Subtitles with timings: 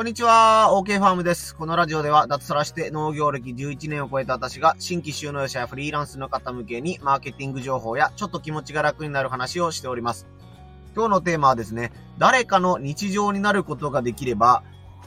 [0.00, 1.54] こんにちは、OK ファームです。
[1.54, 10.26] このラジオでは脱サラして農業歴11年を超えた私が新規収納者やフリーランスの方向けにマーケティング情報やちょっと気持ちが楽になる話をしております。
[10.96, 14.62] 今日のテーマはですね、誰かの日常になることができれば、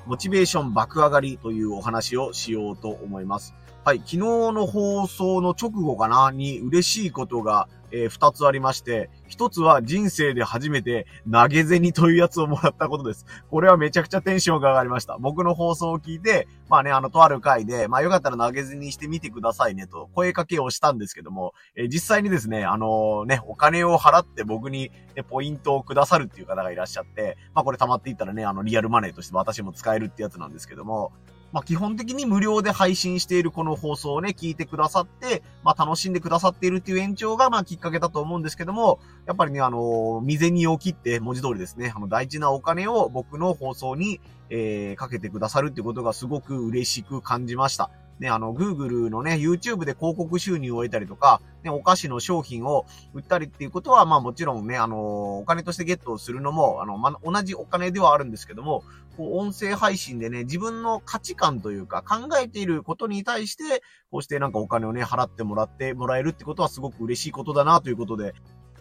[0.06, 3.56] モチベーション爆上がりというお話をしようと思います。
[3.84, 13.26] はい、昨日の放送の直後かなに嬉しいことがえー、二つありまして、一つは人生で初めて投げ銭というやつをもらったことです。
[13.50, 15.18] これはめちゃくちゃテンションが上がりました。
[15.20, 31.12] 僕の放送を聞いて、まあね、あの、とある回で、まあよかったら投げ銭してみてくださいねと声かけをしたんですけども、えー、実際にですね、あのー、ね、お金を払って僕に、ね、ポイントをくださるっていう方がいらっしゃって、まあこれ溜まっていったらね、あの、リアルマネーとして私も使えるってやつなんですけども、
[31.54, 47.92] まあ、基本的に無料で配信しているこの放送をね、聞いてくださって、まあ、楽しんでくださっているっていう延長が、まあ、きっかけだと思うんですけども、やっぱりね、あの、未然にを切って、文字通りですね、あの、大事なお金を僕の放送に、えー、かけてくださるっていうことがすごく嬉しく感じました。
[48.20, 58.84] ね、あの、Google のね、YouTube で広告収入を得たりとか、ね、お菓子の商品を売ったりっていうことは、まあもちろんね、あの、お金としてゲットをするのも、あの、ま、同じお金ではあるんですけども、
[59.18, 68.34] こう、音声配信でね、自分の価値観というか、考えていることに対して、こうしてなんかお金をね、払ってもらってもらえるってことはすごく嬉しいことだなということで、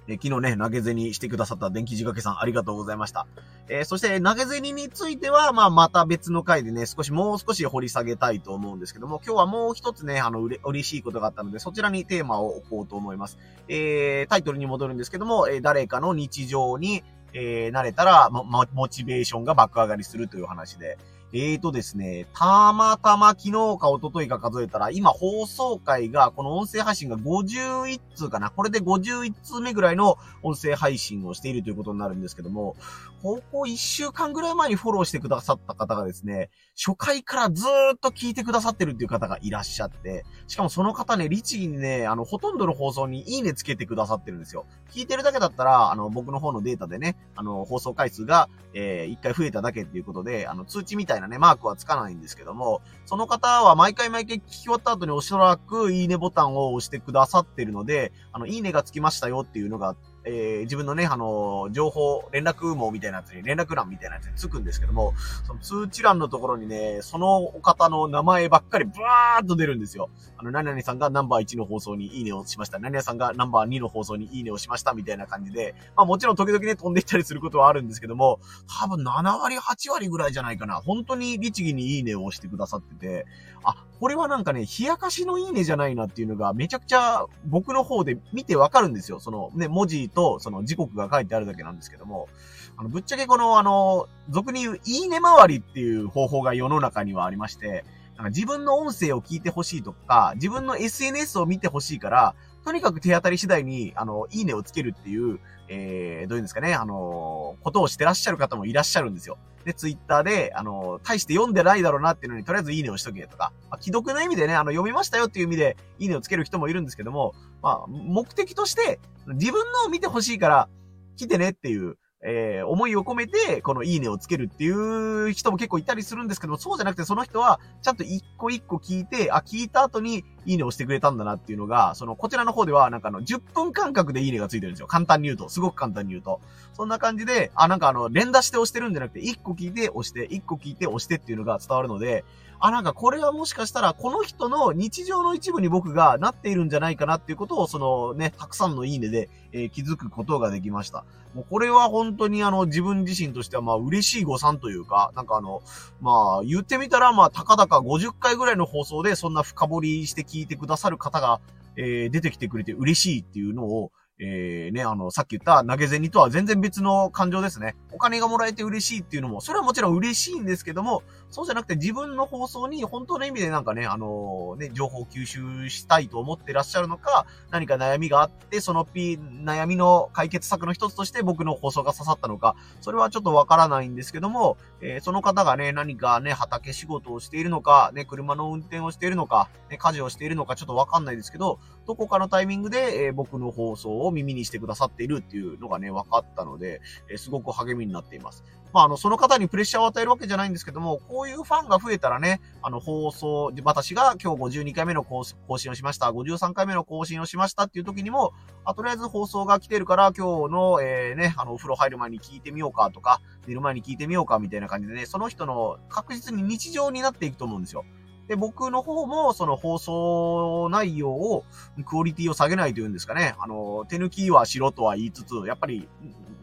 [0.09, 3.27] え昨日ね、投げ銭してくださった電気仕掛けさんありがとうございました。
[3.69, 13.39] え、そして投げ銭については、まあまた別の回でね、少しもう少し掘り下げたいと思うんですけども、今日はもう一つね、あの、うれ、嬉しいことがあったので、そちらにテーマを置こうと思います。
[13.69, 20.99] えー、タイトルに戻るんですけども、え、誰かの日常に、えー、慣れたら、ま、モチベーションが爆上がりするという話で、
[21.35, 28.51] えーとですね、たまたま昨日か一昨日か数えたら、今放送回が、この音声配信が51通かな。
[28.51, 32.77] これで51通目ぐらいの音声配信をしているということになるんですけども、
[33.23, 44.67] ここ1週間ぐらい前にフォローしてくださった方がですね、初回からずーっと聞いてくださってるっていう方がいらっしゃって、しかもその方ね、律儀にね、あの、ほとんどの放送にいいねつけてくださってるんですよ。
[44.91, 70.11] 聞いてるだけだったら、あの、僕の方のデータでね、あの、放送回数が、えー、1回増えただけっていうことで、あの、通知みたいなね、マークはつかないんですけども、その方は毎回毎回聞き終わった後におそらくいいねボタンを押してくださってるので、あの、いいねがつきましたよっていうのがあってえー、自分のね、あの、情報、連絡網みたいなやつに、連絡欄みたいなやつにつくんですけども、その通知欄のところにね、そのお方の名前ばっかりブワーっと出るんですよ。
[70.37, 72.79] あの、何々さんがナンバー1の放送にいいねをしました。
[72.79, 74.93] 何々さんがナンバー2の放送にいいねをしました。
[74.93, 78.41] みたいな感じで、まあもちろん時々ね、飛んでいったりすることはあるんですけども、
[78.81, 80.77] 多分7割、8割ぐらいじゃないかな。
[80.77, 83.27] 本当に律儀にいいねを押してくださってて、
[83.65, 89.21] あ、これはなんかね、冷やかしのいいねじゃないなっていうのがめちゃくちゃ僕の方で見てわかるんですよ。
[89.21, 92.29] そのね、文字とその時刻が書いてあるだけなんですけども、
[92.77, 97.85] あの、ぶっちゃけこのあの、俗に言ういいね回りっていう方法が世の中にはありまして、
[98.17, 109.39] なんか自分の音声を聞いてほしいとか、自分の SNS を見てほしいから、とにかく手当たり次第に、あの、いいねをつけるっていう、えー、どういうんですかね、あの、ことをしてらっしゃる方もいらっしゃるんですよ。
[109.65, 120.69] で、ツイッターで、あの、大して読んでないだろうなっていうのに、とりあえずいいねをしとけとか、まあ、既読な意味でね、あの、読みましたよっていう意味で、いいねをつける人もいるんですけども、まあ、目的として、自分のを見てほしいから、
[121.17, 134.87] 来てねっていう、えー、思いを込めて、このいいねをつけるっていう人も結構いたりするんですけど、そうじゃなくてその人は、ちゃんと一個一個聞いて、あ、聞いた後にいいねをしてくれたんだなっていうのが、その、こちらの方では、なんかあの、10分間隔でいいねがついてるんですよ。
[134.87, 135.49] 簡単に言うと。
[135.49, 136.41] すごく簡単に言うと。
[136.75, 142.25] そんな感じで、あ、なんかあの、連打して押してるんじゃなくて、1個聞いて押して、1個聞いて押してっていうのが伝わるので、
[142.65, 151.05] あ、なんかこれはもしかしたら、この人の日常の一部に僕がなっているんじゃないかなっていうことを、そのね、たくさんのいいねで、えー、気づくことができました。
[151.35, 155.61] もうこれは本当にあの、自分自身としてはまあ嬉しい誤算というか、なんかあの、
[156.01, 161.41] まあ、言ってみたらまあ、たかだか50回ぐらいの放送でそんな深掘りして聞いてくださる方が、
[161.75, 163.91] えー、出てきてくれて嬉しいっていうのを、
[164.25, 167.75] えー、ね、あの、さっき言った投げ銭とは全然別の感情ですね。
[167.91, 196.81] お金がもらえて嬉しいっていうのも、それはもちろん嬉しいんですけども、そうじゃなくて自分の放送に本当の意味でなんかね、あのー、ね、情報を吸収したいと思ってらっしゃるのか、何か悩みがあって、そのピ悩みの解決策の一つとして僕の放送が刺さったのか、それはちょっとわからないんですけども、えー、その方がね、何かね、畑仕事をしているのか、ね、車の運転をしているのか、ね、家事をしているのか、ちょっとわかんないですけど、どこかのタイミングで、えー、僕の放送を耳にしてくださっているっていうのがね、分かったので、
[197.11, 198.45] え、すごく励みになっています。
[198.73, 208.33] まあ、あの、その方にプレッシャーを与えるわけじゃないんですけども、こういうファンが増えたらね、あの、放送、私が今日52回目の更新をしました、53回目の更新をしましたっていう時にも、
[208.65, 217.85] あとりあえず放送が来てるから、今日の、えー、ね、あの、お風呂入る前に聞いてみようかとか、寝る前に聞いてみようかみたいな感じでね、その人の確実に日常になっていくと思うんですよ。
[218.29, 221.45] で、僕の方も、その放送内容を、
[221.85, 223.35] クオリティを下げないというんですかね。
[223.39, 225.89] あの、手抜きはしろとは言いつつ、やっぱり、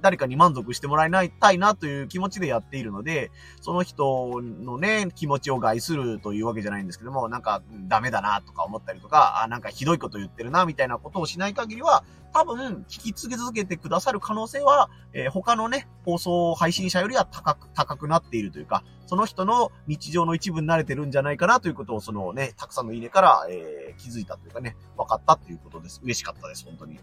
[0.02, 3.32] 誰かに満足してもらいないたいなという気持ちでやっているので、
[3.62, 12.04] その人のね、気持ちを害するというわけじゃないんですけども、なんかダメだなとか思ったりとか、あ、なんかひどいこと言ってるなみたいなことをしない限りは、
[12.34, 26.00] 多分聞き続けてくださる可能性は、えー、他のね、放送配信者よりは高く、高くなっているというか、その人の日常の一部になれてるんじゃないかなということを、そのね、たくさんのいいねから、えー、気づいたというかね、分かったっていうことです。
[26.04, 27.00] 嬉しかったです、本当に。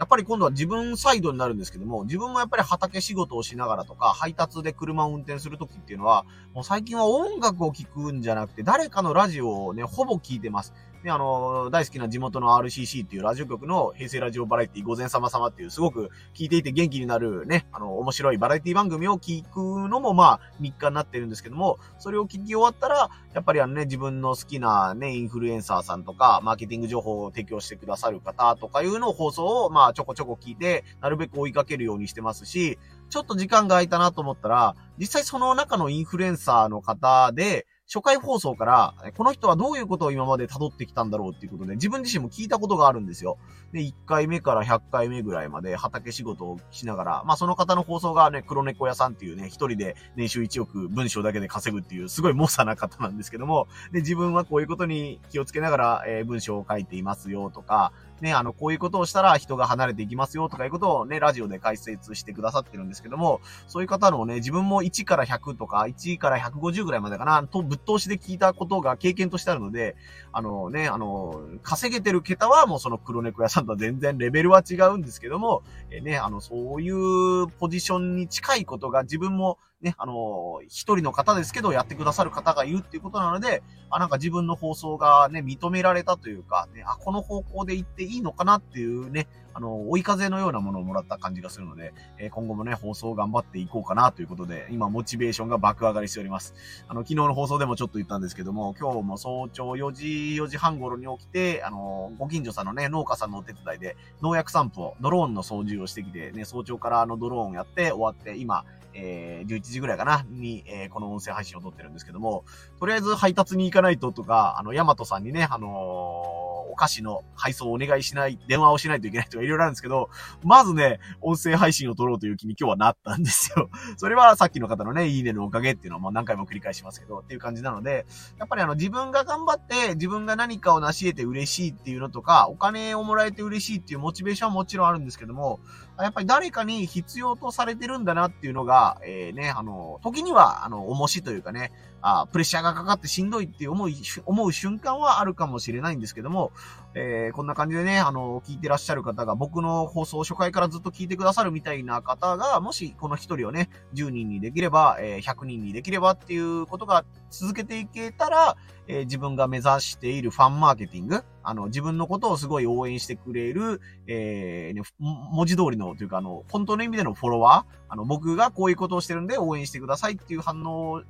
[0.00, 6.24] やっぱり今度は自分サイドになるんですけども、自分もやっぱり畑仕事をしながらとか、配達で車を運転するときっていうのは、
[6.54, 10.72] もう最近は音楽を聴くんじゃなくて、誰かのラジオをね、ほぼ聴いてます。
[11.02, 43.36] ね、あの、大好きな地元の RCC っていうラジオ局の平成ラジオバラエティ午前様様っていうすごく聞いていて元気になるね、あの、面白いバラエティ番組を聞くのもまあ日課になってるんですけども、それを聞き終わったら、やっぱりあのね、自分の好きなね、インフルエンサーさんとか、マーケティング情報を提供してくださる方とかいうのを放送をまあちょこちょこ聞いて、なるべく追いかけるようにしてますし、ちょっと時間が空いたなと思ったら、実際その中のインフルエンサーの方で、初回放送から、この人はどういうことを今まで辿ってきたんだろうっていうことで、自分自身も聞いたことがあるんですよ。
[43.72, 69.96] で、1回目から100回目ぐらいまで畑仕事をしながら、まあその方の放送がね、黒猫屋さんっていうね、一人で年収1億文章だけで稼ぐっていう、すごい猛者な方なんですけども、で、自分はこういうことに気をつけながら、えー、文章を書いていますよとか、ね、あの、こういうことをしたら人が離れていきますよとかいうことをね、ラジオで解説してくださってるんですけども、そういう方のね、自分も1から100とか、1から150ぐらいまでかな、とぶっ通しで聞いたことが経験としてあるので、
[70.32, 96.54] あのね、あの、稼げてる桁はもうその黒猫屋さんとは全然レベルは違うんですけども、えね、あの、そういうポジションに近いことが自分もね、あの、一人の方ですけど、やってくださる方がいるっていうことなので、あ、なんか自分の放送がね、認められたというか、ね、あ、この方向で行っていいのかなっていうね、あの、追い風のようなものをもらった感じがするので、えー、今後もね、放送頑張っていこうかなということで、今、モチベーションが爆上がりしております。
[96.86, 100.06] あの、昨日の放送でもちょっと言ったんですけども、今日も早朝4時、
[100.40, 112.44] 4時半頃に起きて、あの、ご近所さんのね、農家さんのお手伝いで、農薬散布を、ドローンの操縦をしてきて、ね、早朝からあのドローンをやって終わって、今、えー、11時ぐらいかな、に、えー、この音声配信を撮ってるんですけども、
[112.78, 116.39] とりあえず配達に行かないととか、あの、ヤマトさんにね、あのー
[116.70, 120.10] お菓子の配送をお願いしない、電話をしないといけないとかいろいろあるんですけど、
[120.42, 123.70] まずね、音声配信を撮ろうという気に今日はなったんですよ。
[123.96, 128.06] それはさっきの方のね、いいねのおかげっていうのはもう何回も繰り返しますけど、っていう感じなので、
[128.38, 135.60] やっぱりあの自分が頑張って自分が何かを成し得て嬉しいっていうのとか、お金をもらえて嬉しいっていうモチベーションはもちろんあるんですけども、
[135.98, 141.72] やっぱり誰かに必要とされてるんだなっていうのが、えー、ね、あの、時には、あの、重しというかね、
[142.02, 143.90] あプレッシャーがかかってしんどいって思う、
[144.24, 146.52] 思う瞬間はあるかもしれないんですけども、
[146.94, 158.56] えー、こんな感じでね、あの、聞いてらっしゃる方が、僕の放送初回からずっと聞いてくださるみたいな方が、もしこの一人をね、10人にできれば、えー、100人にできればっていうことが続けていけたら、
[158.88, 171.04] えー、自分が目指しているファンマーケティング、あの、自分のことをすごい応援してくれる、えー、ね、文字通りの、というか、あの、本当の意味でのフォロワー、あの、僕がこういうことをしてるんで応援してくださいっていう反応うん、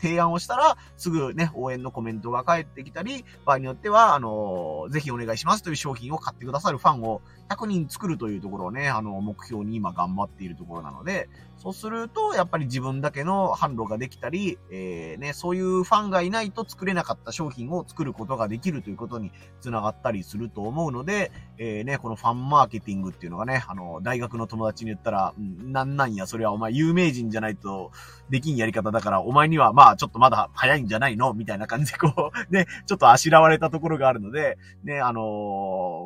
[0.00, 27.90] 提案をしたら、すぐね、応援のコメントが返ってきたり、場合によっては、あのー、ぜひお願いしますという商品を買ってくださるファンを100人作るというところをね、あの、目標に今頑張っているところなので、そうすると、やっぱり自分だけの販路ができたり、えー、ね、そういうファンがいないと作れなかった商品を作ることができるということにつながったりすると思うので、えー、ね、このファンマーケティングっていうのがね、あの、大学の友達に言ったら、うん、なんなんや、それはお前有名人じゃないと
[28.30, 35.24] できんやり方だから、お前にはまあちょっとまだ早いんじゃないのみたいな感じでこう、 ね、ちょっとあしらわれたところがあるので、ね、あのー、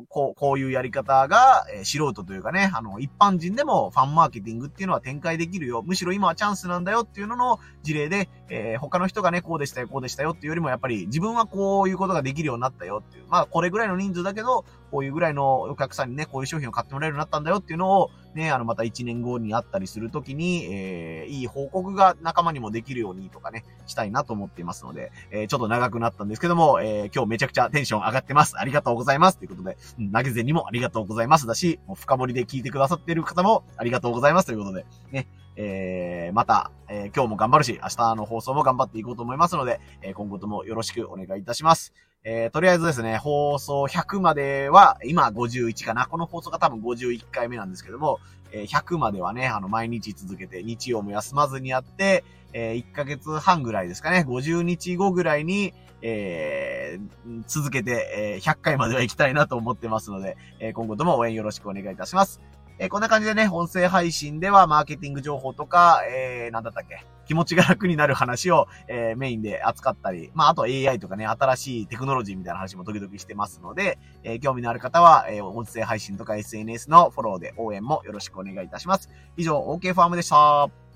[0.09, 5.83] こう、こういうやり方が、えー、素人というかね、あの、一般人でもファンマーケティングっていうのは展開でできるよ。
[5.85, 13.25] むしろ今はチャンスなんだよっていうのの事例で、えー、他の人がね、こうでしたよ、こうでしたよっていうよりもやっぱり自分はこういうことができるようになったよっていう。
[13.29, 28.59] まあ、これぐらいの人数だけど、こういうぐらいのお客さんにね、こういう商品を買ってもらえるようになったんだよっていうのを、ね、あの、また1年後にあったりするときに、えー、いい報告が仲間にもできるようにとかね、したいなと思っていますので、えー、ちょっと長くなったんですけども、えー、今日めちゃくちゃテンション上がってます。
[28.59, 29.39] ありがとうございます。
[29.39, 41.93] ということで、うん、投げ銭にもありがとうございますだし、もう深掘りで聞いてくださっている方もありがとうございますということで、ね、えー、また、えー、今日も頑張るし、明日の放送も頑張っていこうと思いますので、えー、今後ともよろしくお願いいたします。
[42.25, 46.07] えー、とりあえずですね、放送100までは、今51かな。
[46.07, 48.21] この放送が多分51回目なんですけども、
[48.53, 62.41] えー、100まではね、あの、毎日続けて、日曜も休まずにやって、えー、1ヶ月半ぐらいですかね、50日後ぐらいに、えー、続けて、え、100回までは行きたいなと思ってますので、え、今後とも応援よろしくお願いいたします。
[62.83, 79.11] えー、こんな感じでね、音声配信ではマーケティング情報とか、えー、なんだったっけ、気持ちが楽になる話を、えー、メインで扱ったり、まあ、あと AI とかね、新しいテクノロジーみたいな話も時々してますので、えー、興味のある方は、えー、音声配信とか SNS のフォローで応援もよろしくお願いいたします。
[79.37, 80.92] 以上、OK ファームでした。